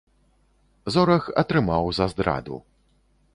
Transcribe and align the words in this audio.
Зорах 0.95 1.27
атрымаў 1.41 1.85
за 1.99 2.05
здраду. 2.15 2.57